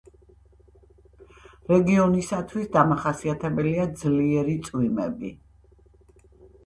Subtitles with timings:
[1.73, 5.35] რეგიონისათვის დამახასიეთებელია ძლიერი წვიმები.